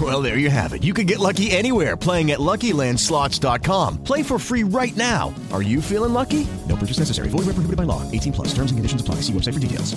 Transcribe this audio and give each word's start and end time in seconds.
Well, 0.00 0.20
there 0.20 0.38
you 0.38 0.50
have 0.50 0.72
it. 0.74 0.82
You 0.82 0.92
can 0.92 1.06
get 1.06 1.20
lucky 1.20 1.52
anywhere 1.52 1.96
playing 1.96 2.32
at 2.32 2.40
LuckyLandSlots.com. 2.40 4.02
Play 4.02 4.24
for 4.24 4.40
free 4.40 4.64
right 4.64 4.96
now. 4.96 5.32
Are 5.52 5.62
you 5.62 5.80
feeling 5.80 6.12
lucky? 6.12 6.46
No 6.68 6.74
purchase 6.74 6.98
necessary. 6.98 7.28
Void 7.28 7.46
where 7.46 7.54
prohibited 7.54 7.76
by 7.76 7.84
law. 7.84 8.02
18 8.10 8.32
plus. 8.32 8.48
Terms 8.48 8.72
and 8.72 8.78
conditions 8.78 9.00
apply. 9.00 9.22
See 9.22 9.32
website 9.32 9.54
for 9.54 9.60
details. 9.60 9.94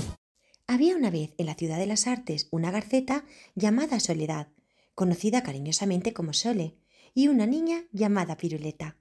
Había 0.68 0.98
una 0.98 1.10
vez 1.10 1.34
en 1.38 1.46
la 1.46 1.56
ciudad 1.56 1.78
de 1.78 1.88
las 1.88 2.08
artes 2.08 2.50
una 2.52 2.72
garceta 2.72 3.24
llamada 3.56 4.02
Soledad, 4.02 4.50
conocida 4.96 5.42
cariñosamente 5.42 6.12
como 6.12 6.34
Sole, 6.34 6.76
y 7.14 7.30
una 7.30 7.48
niña 7.48 7.86
llamada 7.94 8.36
Piruleta. 8.36 8.98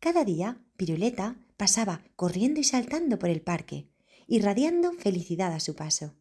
Cada 0.00 0.24
día, 0.24 0.58
Piruleta 0.76 1.36
pasaba 1.56 2.02
corriendo 2.16 2.58
y 2.58 2.64
saltando 2.64 3.20
por 3.20 3.30
el 3.30 3.40
parque, 3.40 3.88
irradiando 4.26 4.92
felicidad 4.92 5.52
a 5.52 5.60
su 5.60 5.76
paso. 5.76 6.16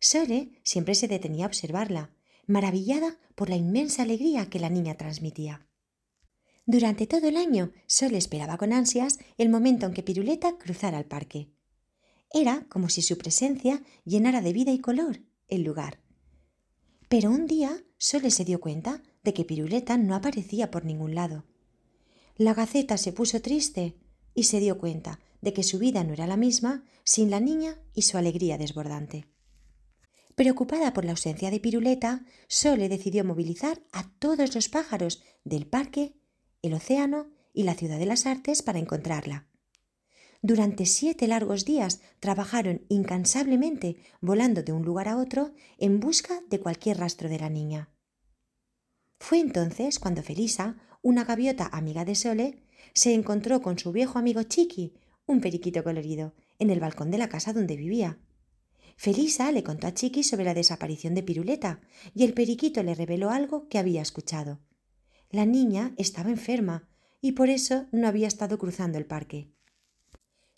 Sole 0.00 0.60
siempre 0.64 0.96
se 0.96 1.06
detenía 1.06 1.44
a 1.44 1.48
observarla, 1.48 2.10
maravillada 2.46 3.18
por 3.34 3.50
la 3.50 3.56
inmensa 3.56 4.02
alegría 4.02 4.48
que 4.48 4.58
la 4.58 4.70
niña 4.70 4.96
transmitía. 4.96 5.66
Durante 6.64 7.06
todo 7.06 7.28
el 7.28 7.36
año, 7.36 7.72
Sole 7.86 8.18
esperaba 8.18 8.56
con 8.56 8.72
ansias 8.72 9.18
el 9.38 9.48
momento 9.48 9.86
en 9.86 9.92
que 9.92 10.02
Piruleta 10.02 10.58
cruzara 10.58 10.98
el 10.98 11.04
parque. 11.04 11.52
Era 12.32 12.66
como 12.68 12.88
si 12.88 13.02
su 13.02 13.16
presencia 13.16 13.82
llenara 14.04 14.40
de 14.40 14.52
vida 14.52 14.72
y 14.72 14.80
color 14.80 15.20
el 15.46 15.62
lugar. 15.62 16.00
Pero 17.08 17.30
un 17.30 17.46
día 17.46 17.84
Sole 17.98 18.32
se 18.32 18.44
dio 18.44 18.60
cuenta 18.60 19.02
de 19.22 19.32
que 19.32 19.44
Piruleta 19.44 19.96
no 19.96 20.14
aparecía 20.14 20.70
por 20.70 20.84
ningún 20.84 21.14
lado. 21.14 21.44
La 22.36 22.52
gaceta 22.52 22.96
se 22.98 23.12
puso 23.12 23.40
triste 23.40 23.96
y 24.34 24.44
se 24.44 24.58
dio 24.60 24.76
cuenta 24.78 25.20
de 25.40 25.52
que 25.52 25.62
su 25.62 25.78
vida 25.78 26.02
no 26.02 26.12
era 26.12 26.26
la 26.26 26.36
misma 26.36 26.84
sin 27.04 27.30
la 27.30 27.38
niña 27.38 27.80
y 27.94 28.02
su 28.02 28.18
alegría 28.18 28.58
desbordante. 28.58 29.28
Preocupada 30.36 30.92
por 30.92 31.06
la 31.06 31.12
ausencia 31.12 31.50
de 31.50 31.60
Piruleta, 31.60 32.26
Sole 32.46 32.90
decidió 32.90 33.24
movilizar 33.24 33.80
a 33.90 34.06
todos 34.18 34.54
los 34.54 34.68
pájaros 34.68 35.22
del 35.44 35.66
parque, 35.66 36.14
el 36.60 36.74
océano 36.74 37.30
y 37.54 37.62
la 37.62 37.72
ciudad 37.72 37.98
de 37.98 38.04
las 38.04 38.26
artes 38.26 38.60
para 38.60 38.78
encontrarla. 38.78 39.48
Durante 40.42 40.84
siete 40.84 41.26
largos 41.26 41.64
días 41.64 42.02
trabajaron 42.20 42.84
incansablemente 42.90 43.96
volando 44.20 44.62
de 44.62 44.72
un 44.72 44.84
lugar 44.84 45.08
a 45.08 45.16
otro 45.16 45.54
en 45.78 46.00
busca 46.00 46.42
de 46.50 46.60
cualquier 46.60 46.98
rastro 46.98 47.30
de 47.30 47.38
la 47.38 47.48
niña. 47.48 47.88
Fue 49.18 49.40
entonces 49.40 49.98
cuando 49.98 50.22
Felisa, 50.22 50.76
una 51.00 51.24
gaviota 51.24 51.70
amiga 51.72 52.04
de 52.04 52.14
Sole, 52.14 52.62
se 52.92 53.14
encontró 53.14 53.62
con 53.62 53.78
su 53.78 53.90
viejo 53.90 54.18
amigo 54.18 54.42
Chiqui, 54.42 54.92
un 55.24 55.40
periquito 55.40 55.82
colorido, 55.82 56.34
en 56.58 56.68
el 56.68 56.80
balcón 56.80 57.10
de 57.10 57.16
la 57.16 57.30
casa 57.30 57.54
donde 57.54 57.76
vivía. 57.76 58.18
Felisa 58.96 59.52
le 59.52 59.62
contó 59.62 59.86
a 59.86 59.94
Chiqui 59.94 60.22
sobre 60.22 60.44
la 60.44 60.54
desaparición 60.54 61.14
de 61.14 61.22
Piruleta 61.22 61.80
y 62.14 62.24
el 62.24 62.32
periquito 62.32 62.82
le 62.82 62.94
reveló 62.94 63.30
algo 63.30 63.68
que 63.68 63.78
había 63.78 64.02
escuchado. 64.02 64.60
La 65.30 65.44
niña 65.44 65.94
estaba 65.98 66.30
enferma 66.30 66.88
y 67.20 67.32
por 67.32 67.50
eso 67.50 67.86
no 67.92 68.08
había 68.08 68.26
estado 68.26 68.58
cruzando 68.58 68.98
el 68.98 69.06
parque. 69.06 69.50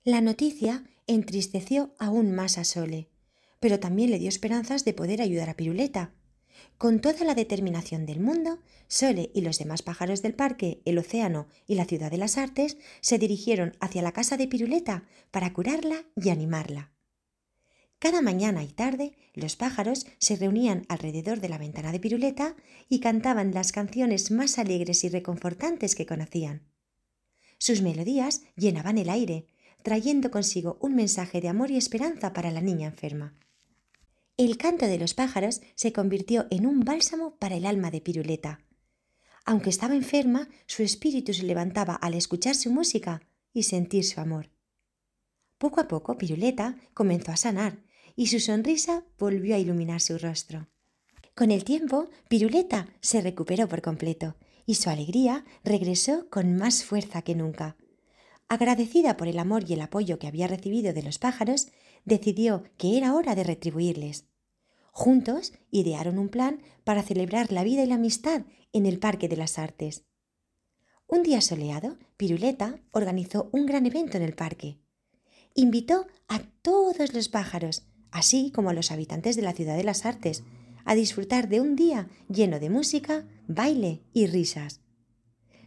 La 0.04 0.20
noticia 0.20 0.84
entristeció 1.06 1.94
aún 1.98 2.32
más 2.32 2.58
a 2.58 2.64
Sole, 2.64 3.10
pero 3.60 3.80
también 3.80 4.10
le 4.10 4.18
dio 4.18 4.28
esperanzas 4.28 4.84
de 4.84 4.94
poder 4.94 5.20
ayudar 5.20 5.50
a 5.50 5.56
Piruleta. 5.56 6.14
Con 6.76 7.00
toda 7.00 7.24
la 7.24 7.34
determinación 7.34 8.06
del 8.06 8.20
mundo, 8.20 8.60
Sole 8.86 9.30
y 9.34 9.40
los 9.40 9.58
demás 9.58 9.82
pájaros 9.82 10.22
del 10.22 10.34
parque, 10.34 10.80
el 10.84 10.98
océano 10.98 11.48
y 11.66 11.74
la 11.74 11.84
ciudad 11.84 12.10
de 12.10 12.18
las 12.18 12.38
artes 12.38 12.78
se 13.00 13.18
dirigieron 13.18 13.76
hacia 13.80 14.02
la 14.02 14.12
casa 14.12 14.36
de 14.36 14.46
Piruleta 14.46 15.04
para 15.30 15.52
curarla 15.52 16.04
y 16.16 16.30
animarla. 16.30 16.92
Cada 17.98 18.22
mañana 18.22 18.62
y 18.62 18.68
tarde 18.68 19.12
los 19.34 19.56
pájaros 19.56 20.06
se 20.18 20.36
reunían 20.36 20.84
alrededor 20.88 21.40
de 21.40 21.48
la 21.48 21.58
ventana 21.58 21.90
de 21.90 21.98
Piruleta 21.98 22.54
y 22.88 23.00
cantaban 23.00 23.52
las 23.52 23.72
canciones 23.72 24.30
más 24.30 24.58
alegres 24.58 25.02
y 25.02 25.08
reconfortantes 25.08 25.96
que 25.96 26.06
conocían. 26.06 26.62
Sus 27.58 27.82
melodías 27.82 28.42
llenaban 28.54 28.98
el 28.98 29.10
aire, 29.10 29.46
trayendo 29.82 30.30
consigo 30.30 30.78
un 30.80 30.94
mensaje 30.94 31.40
de 31.40 31.48
amor 31.48 31.72
y 31.72 31.76
esperanza 31.76 32.32
para 32.32 32.52
la 32.52 32.60
niña 32.60 32.86
enferma. 32.86 33.34
El 34.36 34.56
canto 34.58 34.86
de 34.86 34.98
los 34.98 35.14
pájaros 35.14 35.60
se 35.74 35.92
convirtió 35.92 36.46
en 36.50 36.66
un 36.66 36.80
bálsamo 36.80 37.34
para 37.36 37.56
el 37.56 37.66
alma 37.66 37.90
de 37.90 38.00
Piruleta. 38.00 38.60
Aunque 39.44 39.70
estaba 39.70 39.96
enferma, 39.96 40.48
su 40.66 40.84
espíritu 40.84 41.34
se 41.34 41.42
levantaba 41.42 41.94
al 41.94 42.14
escuchar 42.14 42.54
su 42.54 42.70
música 42.70 43.22
y 43.52 43.64
sentir 43.64 44.04
su 44.04 44.20
amor. 44.20 44.50
Poco 45.58 45.80
a 45.80 45.88
poco 45.88 46.16
Piruleta 46.16 46.76
comenzó 46.94 47.32
a 47.32 47.36
sanar 47.36 47.87
y 48.18 48.26
su 48.26 48.40
sonrisa 48.40 49.04
volvió 49.16 49.54
a 49.54 49.58
iluminar 49.58 50.00
su 50.00 50.18
rostro. 50.18 50.66
Con 51.36 51.52
el 51.52 51.62
tiempo, 51.62 52.10
Piruleta 52.28 52.88
se 53.00 53.20
recuperó 53.20 53.68
por 53.68 53.80
completo 53.80 54.34
y 54.66 54.74
su 54.74 54.90
alegría 54.90 55.44
regresó 55.62 56.28
con 56.28 56.56
más 56.56 56.82
fuerza 56.82 57.22
que 57.22 57.36
nunca. 57.36 57.76
Agradecida 58.48 59.16
por 59.16 59.28
el 59.28 59.38
amor 59.38 59.70
y 59.70 59.74
el 59.74 59.82
apoyo 59.82 60.18
que 60.18 60.26
había 60.26 60.48
recibido 60.48 60.92
de 60.92 61.04
los 61.04 61.20
pájaros, 61.20 61.68
decidió 62.04 62.64
que 62.76 62.98
era 62.98 63.14
hora 63.14 63.36
de 63.36 63.44
retribuirles. 63.44 64.24
Juntos 64.90 65.52
idearon 65.70 66.18
un 66.18 66.28
plan 66.28 66.60
para 66.82 67.04
celebrar 67.04 67.52
la 67.52 67.62
vida 67.62 67.84
y 67.84 67.86
la 67.86 67.94
amistad 67.94 68.46
en 68.72 68.84
el 68.86 68.98
Parque 68.98 69.28
de 69.28 69.36
las 69.36 69.60
Artes. 69.60 70.06
Un 71.06 71.22
día 71.22 71.40
soleado, 71.40 71.98
Piruleta 72.16 72.80
organizó 72.90 73.48
un 73.52 73.64
gran 73.64 73.86
evento 73.86 74.16
en 74.16 74.24
el 74.24 74.34
parque. 74.34 74.80
Invitó 75.54 76.08
a 76.26 76.40
todos 76.62 77.14
los 77.14 77.28
pájaros, 77.28 77.84
así 78.10 78.50
como 78.50 78.70
a 78.70 78.74
los 78.74 78.90
habitantes 78.90 79.36
de 79.36 79.42
la 79.42 79.52
ciudad 79.52 79.76
de 79.76 79.84
las 79.84 80.06
artes, 80.06 80.44
a 80.84 80.94
disfrutar 80.94 81.48
de 81.48 81.60
un 81.60 81.76
día 81.76 82.08
lleno 82.28 82.60
de 82.60 82.70
música, 82.70 83.26
baile 83.46 84.02
y 84.12 84.26
risas. 84.26 84.80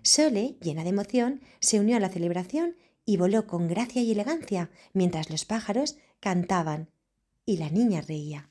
Sole, 0.03 0.57
llena 0.61 0.83
de 0.83 0.89
emoción, 0.89 1.41
se 1.59 1.79
unió 1.79 1.97
a 1.97 1.99
la 1.99 2.09
celebración 2.09 2.75
y 3.05 3.17
voló 3.17 3.45
con 3.45 3.67
gracia 3.67 4.01
y 4.01 4.11
elegancia 4.11 4.71
mientras 4.93 5.29
los 5.29 5.45
pájaros 5.45 5.97
cantaban 6.19 6.89
y 7.45 7.57
la 7.57 7.69
niña 7.69 8.01
reía. 8.01 8.49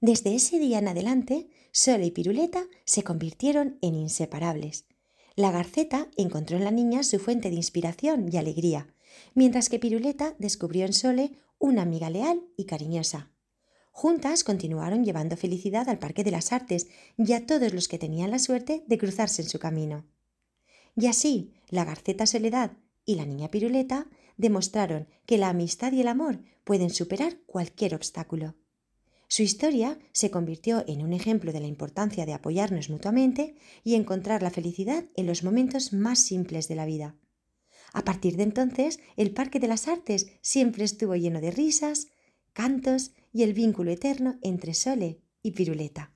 Desde 0.00 0.34
ese 0.34 0.58
día 0.58 0.78
en 0.78 0.88
adelante, 0.88 1.48
Sole 1.72 2.06
y 2.06 2.10
Piruleta 2.10 2.66
se 2.84 3.02
convirtieron 3.02 3.78
en 3.80 3.94
inseparables. 3.94 4.86
La 5.34 5.50
garceta 5.50 6.08
encontró 6.16 6.56
en 6.56 6.64
la 6.64 6.70
niña 6.70 7.02
su 7.02 7.18
fuente 7.18 7.50
de 7.50 7.56
inspiración 7.56 8.28
y 8.30 8.36
alegría, 8.36 8.93
mientras 9.34 9.68
que 9.68 9.78
Piruleta 9.78 10.34
descubrió 10.38 10.86
en 10.86 10.92
Sole 10.92 11.32
una 11.58 11.82
amiga 11.82 12.10
leal 12.10 12.42
y 12.56 12.64
cariñosa. 12.64 13.30
Juntas 13.90 14.42
continuaron 14.42 15.04
llevando 15.04 15.36
felicidad 15.36 15.88
al 15.88 15.98
Parque 15.98 16.24
de 16.24 16.32
las 16.32 16.52
Artes 16.52 16.88
y 17.16 17.32
a 17.32 17.46
todos 17.46 17.72
los 17.72 17.86
que 17.86 17.98
tenían 17.98 18.30
la 18.30 18.38
suerte 18.40 18.84
de 18.86 18.98
cruzarse 18.98 19.42
en 19.42 19.48
su 19.48 19.58
camino. 19.58 20.04
Y 20.96 21.06
así, 21.06 21.54
la 21.68 21.84
garceta 21.84 22.26
Soledad 22.26 22.72
y 23.04 23.14
la 23.14 23.24
niña 23.24 23.50
Piruleta 23.50 24.08
demostraron 24.36 25.08
que 25.26 25.38
la 25.38 25.48
amistad 25.48 25.92
y 25.92 26.00
el 26.00 26.08
amor 26.08 26.40
pueden 26.64 26.90
superar 26.90 27.38
cualquier 27.46 27.94
obstáculo. 27.94 28.56
Su 29.28 29.42
historia 29.42 29.98
se 30.12 30.30
convirtió 30.30 30.84
en 30.86 31.02
un 31.02 31.12
ejemplo 31.12 31.52
de 31.52 31.60
la 31.60 31.66
importancia 31.66 32.26
de 32.26 32.34
apoyarnos 32.34 32.90
mutuamente 32.90 33.56
y 33.82 33.94
encontrar 33.94 34.42
la 34.42 34.50
felicidad 34.50 35.04
en 35.16 35.26
los 35.26 35.42
momentos 35.42 35.92
más 35.92 36.20
simples 36.20 36.68
de 36.68 36.74
la 36.74 36.84
vida. 36.84 37.16
A 37.94 38.04
partir 38.04 38.36
de 38.36 38.42
entonces, 38.42 39.00
el 39.16 39.30
Parque 39.30 39.60
de 39.60 39.68
las 39.68 39.88
Artes 39.88 40.26
siempre 40.42 40.84
estuvo 40.84 41.14
lleno 41.14 41.40
de 41.40 41.52
risas, 41.52 42.08
cantos 42.52 43.12
y 43.32 43.44
el 43.44 43.54
vínculo 43.54 43.92
eterno 43.92 44.36
entre 44.42 44.74
Sole 44.74 45.20
y 45.42 45.52
Piruleta. 45.52 46.13